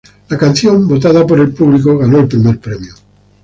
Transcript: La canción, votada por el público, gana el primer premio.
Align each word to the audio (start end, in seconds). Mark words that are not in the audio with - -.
La 0.29 0.35
canción, 0.39 0.87
votada 0.87 1.27
por 1.27 1.39
el 1.39 1.53
público, 1.53 1.99
gana 1.99 2.21
el 2.21 2.27
primer 2.27 2.57
premio. 2.59 2.95